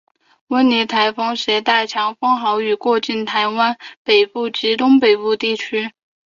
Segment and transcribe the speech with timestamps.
[0.47, 5.91] 温妮台风挟带强风豪雨过境台湾北部及东北部地区。